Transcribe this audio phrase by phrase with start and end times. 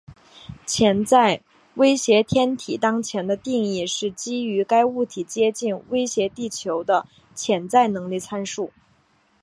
[0.65, 1.43] 潜在
[1.75, 8.71] 威胁天体当前的定义是基于该物体接近威胁地球的潜在能力参数。